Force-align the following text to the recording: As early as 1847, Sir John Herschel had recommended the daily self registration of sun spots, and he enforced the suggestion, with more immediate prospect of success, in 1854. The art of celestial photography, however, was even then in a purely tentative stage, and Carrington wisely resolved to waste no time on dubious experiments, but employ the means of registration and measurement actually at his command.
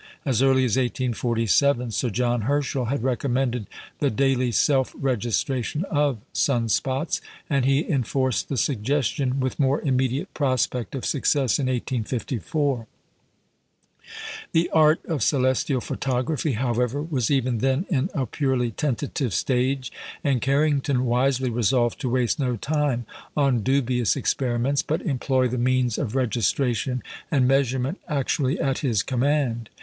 As 0.25 0.41
early 0.41 0.65
as 0.65 0.77
1847, 0.77 1.91
Sir 1.91 2.09
John 2.09 2.41
Herschel 2.49 2.85
had 2.85 3.03
recommended 3.03 3.67
the 3.99 4.09
daily 4.09 4.51
self 4.51 4.91
registration 4.97 5.85
of 5.91 6.17
sun 6.33 6.69
spots, 6.69 7.21
and 7.51 7.65
he 7.65 7.87
enforced 7.87 8.49
the 8.49 8.57
suggestion, 8.57 9.39
with 9.39 9.59
more 9.59 9.79
immediate 9.81 10.33
prospect 10.33 10.95
of 10.95 11.05
success, 11.05 11.59
in 11.59 11.67
1854. 11.67 12.87
The 14.53 14.71
art 14.71 15.05
of 15.05 15.21
celestial 15.21 15.79
photography, 15.81 16.53
however, 16.53 17.03
was 17.03 17.29
even 17.29 17.59
then 17.59 17.85
in 17.87 18.09
a 18.15 18.25
purely 18.25 18.71
tentative 18.71 19.35
stage, 19.35 19.91
and 20.23 20.41
Carrington 20.41 21.05
wisely 21.05 21.51
resolved 21.51 22.01
to 22.01 22.09
waste 22.09 22.39
no 22.39 22.55
time 22.55 23.05
on 23.37 23.61
dubious 23.61 24.15
experiments, 24.15 24.81
but 24.81 25.03
employ 25.03 25.47
the 25.47 25.59
means 25.59 25.99
of 25.99 26.15
registration 26.15 27.03
and 27.29 27.47
measurement 27.47 27.99
actually 28.09 28.59
at 28.59 28.79
his 28.79 29.03
command. 29.03 29.69